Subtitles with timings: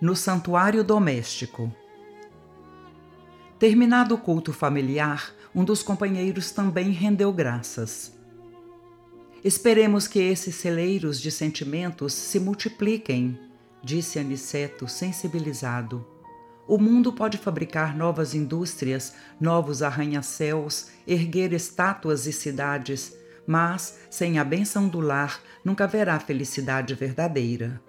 [0.00, 1.70] No Santuário Doméstico
[3.58, 8.10] Terminado o culto familiar, um dos companheiros também rendeu graças.
[9.44, 13.38] Esperemos que esses celeiros de sentimentos se multipliquem,
[13.84, 16.06] disse Aniceto, sensibilizado.
[16.66, 23.14] O mundo pode fabricar novas indústrias, novos arranha-céus, erguer estátuas e cidades,
[23.46, 27.82] mas, sem a benção do lar, nunca haverá felicidade verdadeira.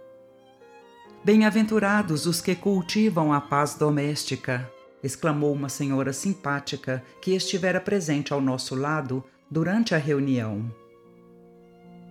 [1.24, 4.68] Bem-aventurados os que cultivam a paz doméstica,
[5.04, 10.74] exclamou uma senhora simpática que estivera presente ao nosso lado durante a reunião.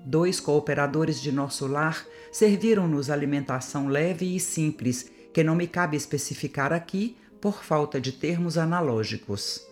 [0.06, 6.72] Dois cooperadores de nosso lar serviram-nos alimentação leve e simples, que não me cabe especificar
[6.72, 9.66] aqui por falta de termos analógicos.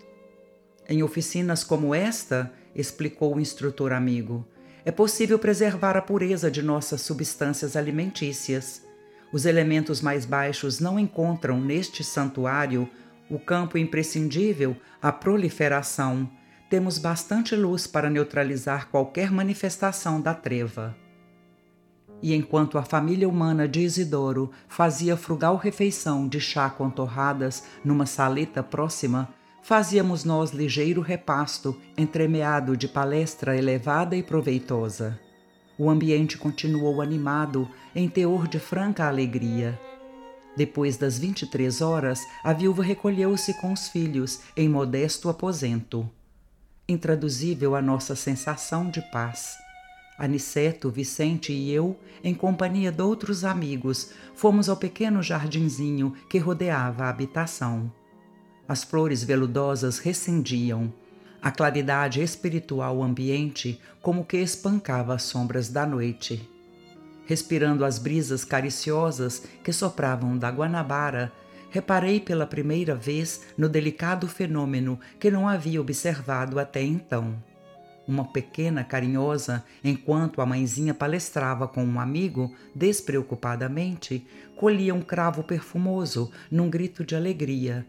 [0.89, 4.45] Em oficinas como esta, explicou o instrutor amigo,
[4.85, 8.88] é possível preservar a pureza de nossas substâncias alimentícias.
[9.33, 12.89] Os elementos mais baixos não encontram neste santuário
[13.31, 16.29] o campo imprescindível à proliferação.
[16.71, 20.97] Temos bastante luz para neutralizar qualquer manifestação da treva.
[22.23, 28.07] E enquanto a família humana de Isidoro fazia frugal refeição de chá com torradas numa
[28.07, 29.29] saleta próxima,
[29.63, 35.28] fazíamos nós ligeiro repasto, entremeado de palestra elevada e proveitosa.
[35.79, 39.81] O ambiente continuou animado, em teor de franca alegria.
[40.57, 46.11] Depois das vinte e três horas, a viúva recolheu-se com os filhos em modesto aposento.
[46.89, 49.57] Intraduzível a nossa sensação de paz.
[50.19, 57.05] Aniceto, Vicente e eu, em companhia de outros amigos, fomos ao pequeno jardinzinho que rodeava
[57.05, 57.93] a habitação.
[58.67, 60.93] As flores veludosas recendiam.
[61.41, 66.49] A claridade espiritual ambiente como que espancava as sombras da noite.
[67.27, 71.33] Respirando as brisas cariciosas que sopravam da Guanabara,
[71.71, 77.43] reparei pela primeira vez no delicado fenômeno que não havia observado até então.
[78.07, 86.33] Uma pequena carinhosa, enquanto a mãezinha palestrava com um amigo, despreocupadamente, colhia um cravo perfumoso
[86.51, 87.87] num grito de alegria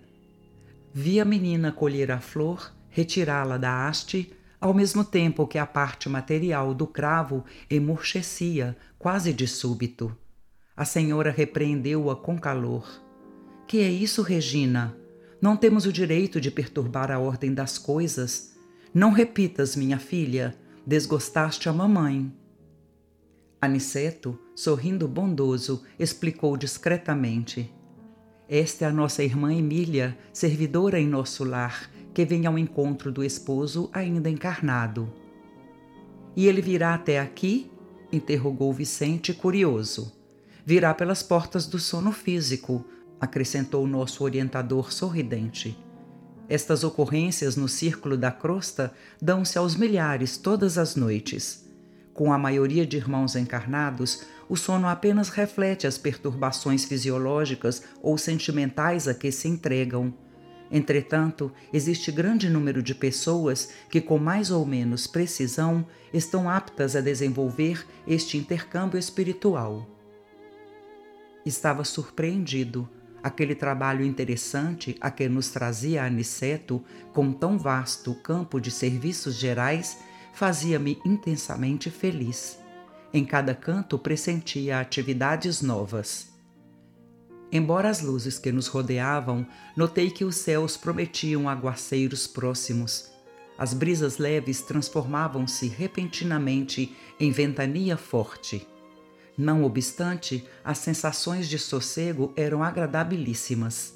[0.92, 6.10] Vi a menina colher a flor, retirá-la da haste, ao mesmo tempo que a parte
[6.10, 10.16] material do cravo emurchecia, quase de súbito.
[10.76, 12.88] A senhora repreendeu-a com calor.
[13.68, 14.96] Que é isso, Regina?
[15.42, 18.58] Não temos o direito de perturbar a ordem das coisas.
[18.94, 22.34] Não repitas, minha filha, desgostaste a mamãe.
[23.62, 27.74] Aniceto, sorrindo bondoso, explicou discretamente.
[28.48, 33.24] Esta é a nossa irmã Emília, servidora em nosso lar, que vem ao encontro do
[33.24, 35.10] esposo ainda encarnado.
[36.36, 37.72] E ele virá até aqui?
[38.12, 40.12] interrogou Vicente, curioso.
[40.66, 42.84] Virá pelas portas do sono físico,
[43.22, 45.78] acrescentou nosso orientador sorridente.
[46.50, 48.92] Estas ocorrências no círculo da crosta
[49.22, 51.70] dão-se aos milhares todas as noites.
[52.14, 59.08] Com a maioria de irmãos encarnados, o sono apenas reflete as perturbações fisiológicas ou sentimentais
[59.08, 60.14] a que se entregam.
[60.72, 67.02] Entretanto, existe grande número de pessoas que, com mais ou menos precisão, estão aptas a
[67.02, 69.88] desenvolver este intercâmbio espiritual.
[71.46, 72.88] Estava surpreendido.
[73.22, 76.82] Aquele trabalho interessante a que nos trazia Aniceto,
[77.12, 79.98] com tão vasto campo de serviços gerais,
[80.34, 82.60] fazia-me intensamente feliz.
[83.12, 86.30] Em cada canto pressentia atividades novas.
[87.52, 93.12] Embora as luzes que nos rodeavam, notei que os céus prometiam aguaceiros próximos.
[93.58, 98.68] As brisas leves transformavam-se repentinamente em ventania forte.
[99.38, 103.94] Não obstante, as sensações de sossego eram agradabilíssimas.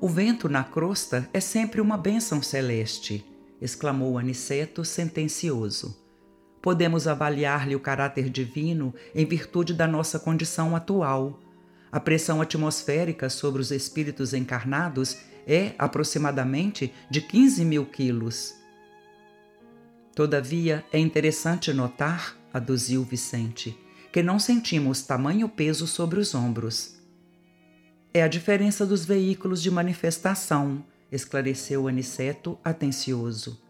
[0.00, 3.24] O vento na crosta é sempre uma bênção celeste
[3.60, 5.96] exclamou Aniceto sentencioso.
[6.60, 11.38] Podemos avaliar-lhe o caráter divino em virtude da nossa condição atual.
[11.90, 15.16] A pressão atmosférica sobre os espíritos encarnados
[15.46, 18.54] é aproximadamente de 15 mil quilos.
[20.14, 23.78] Todavia, é interessante notar, aduziu Vicente,
[24.10, 26.96] que não sentimos tamanho peso sobre os ombros.
[28.14, 33.60] É a diferença dos veículos de manifestação, esclareceu Aniceto atencioso.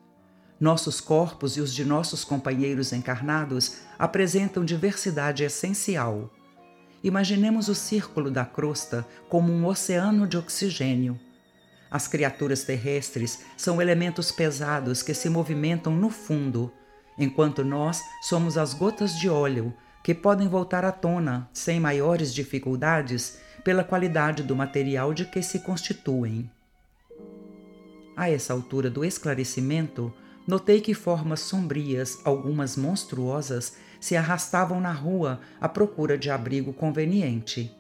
[0.59, 6.31] Nossos corpos e os de nossos companheiros encarnados apresentam diversidade essencial.
[7.03, 11.19] Imaginemos o círculo da crosta como um oceano de oxigênio.
[11.91, 16.73] As criaturas terrestres são elementos pesados que se movimentam no fundo,
[17.19, 19.73] enquanto nós somos as gotas de óleo
[20.03, 25.61] que podem voltar à tona sem maiores dificuldades pela qualidade do material de que se
[25.61, 26.51] constituem.
[28.17, 30.15] A essa altura do esclarecimento,
[30.47, 33.75] notei que formas sombrias, algumas monstruosas,
[34.07, 37.77] se arrastavam na rua à procura de abrigo conveniente.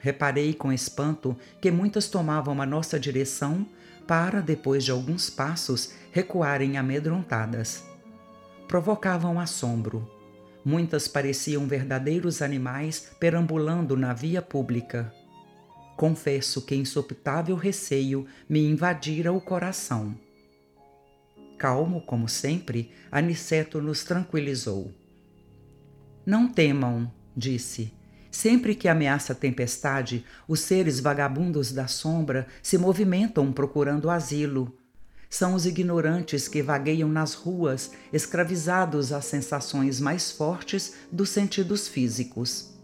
[0.00, 3.64] Reparei com espanto que muitas tomavam a nossa direção
[4.08, 7.84] para, depois de alguns passos, recuarem amedrontadas.
[8.66, 10.10] Provocavam assombro.
[10.64, 15.14] Muitas pareciam verdadeiros animais perambulando na via pública.
[15.96, 20.18] Confesso que insopitável receio me invadira o coração.
[21.56, 25.05] Calmo, como sempre, Aniceto nos tranquilizou.
[26.26, 27.92] Não temam, disse.
[28.32, 34.76] Sempre que ameaça a tempestade, os seres vagabundos da sombra se movimentam procurando asilo.
[35.30, 42.74] São os ignorantes que vagueiam nas ruas, escravizados às sensações mais fortes dos sentidos físicos.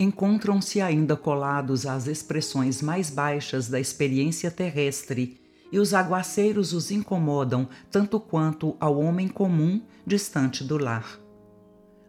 [0.00, 5.38] Encontram-se ainda colados às expressões mais baixas da experiência terrestre
[5.70, 11.23] e os aguaceiros os incomodam tanto quanto ao homem comum distante do lar.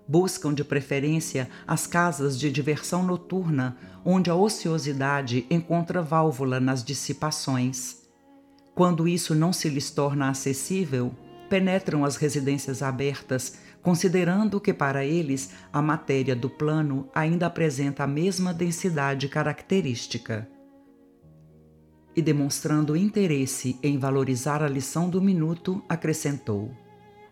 [0.08, 8.04] Buscam de preferência as casas de diversão noturna, onde a ociosidade encontra válvula nas dissipações.
[8.76, 11.12] Quando isso não se lhes torna acessível,
[11.50, 18.08] penetram as residências abertas, considerando que para eles a matéria do plano ainda apresenta a
[18.08, 20.48] mesma densidade característica
[22.16, 26.72] e demonstrando interesse em valorizar a lição do minuto, acrescentou: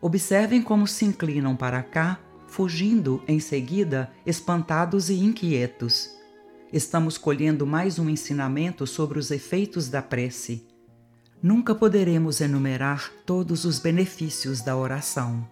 [0.02, 2.20] Observem como se inclinam para cá,
[2.53, 6.11] fugindo em seguida, espantados e inquietos.
[6.71, 10.63] Estamos colhendo mais um ensinamento sobre os efeitos da prece.
[11.41, 15.50] Nunca poderemos enumerar todos os benefícios da oração.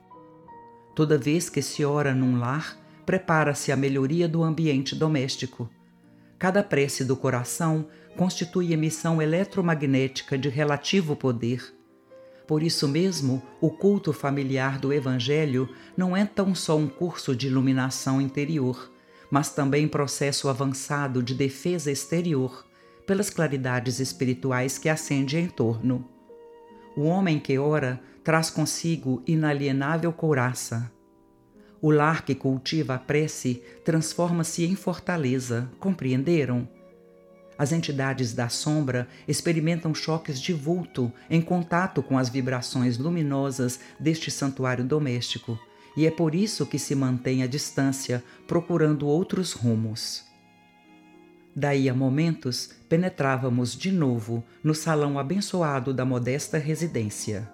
[0.95, 5.67] Toda vez que se ora num lar, prepara-se a melhoria do ambiente doméstico.
[6.37, 11.63] Cada prece do coração constitui emissão eletromagnética de relativo poder.
[12.51, 17.47] Por isso mesmo, o culto familiar do Evangelho não é tão só um curso de
[17.47, 18.91] iluminação interior,
[19.29, 22.67] mas também processo avançado de defesa exterior,
[23.07, 26.05] pelas claridades espirituais que acende em torno.
[26.93, 30.91] O homem que ora traz consigo inalienável couraça.
[31.81, 36.67] O lar que cultiva a prece transforma-se em fortaleza, compreenderam?
[37.61, 44.31] As entidades da sombra experimentam choques de vulto em contato com as vibrações luminosas deste
[44.31, 45.59] santuário doméstico,
[45.95, 50.23] e é por isso que se mantém à distância, procurando outros rumos.
[51.55, 57.47] Daí a momentos, penetrávamos de novo no salão abençoado da modesta residência.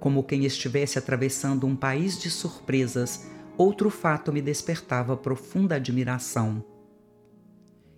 [0.00, 6.64] Como quem estivesse atravessando um país de surpresas, outro fato me despertava profunda admiração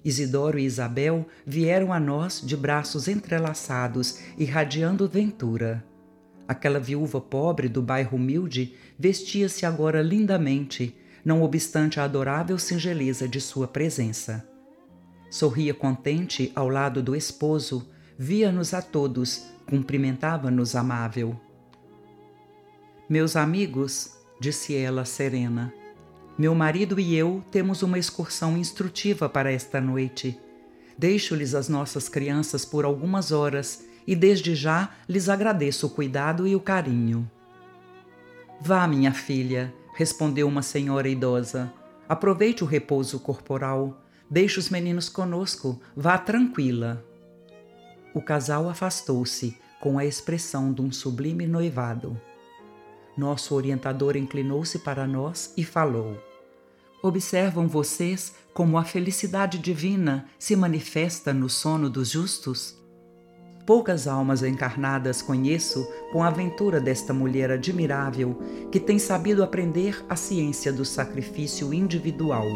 [0.06, 5.84] Isidoro e Isabel vieram a nós de braços entrelaçados, irradiando ventura.
[6.46, 13.40] Aquela viúva pobre do bairro humilde vestia-se agora lindamente, não obstante a adorável singeleza de
[13.40, 14.48] sua presença.
[15.28, 21.34] Sorria contente ao lado do esposo, via-nos a todos, cumprimentava-nos amável.
[23.10, 25.74] Meus amigos, disse ela serena,
[26.38, 30.38] meu marido e eu temos uma excursão instrutiva para esta noite.
[30.98, 36.54] Deixo-lhes as nossas crianças por algumas horas e desde já lhes agradeço o cuidado e
[36.54, 37.30] o carinho.
[38.60, 41.72] Vá, minha filha, respondeu uma senhora idosa.
[42.06, 44.02] Aproveite o repouso corporal.
[44.28, 45.80] Deixe os meninos conosco.
[45.96, 47.04] Vá tranquila.
[48.14, 52.20] O casal afastou-se com a expressão de um sublime noivado.
[53.16, 56.16] Nosso orientador inclinou-se para nós e falou:
[57.02, 62.74] Observam vocês como a felicidade divina se manifesta no sono dos justos?
[63.66, 68.38] Poucas almas encarnadas conheço com a aventura desta mulher admirável
[68.70, 72.46] que tem sabido aprender a ciência do sacrifício individual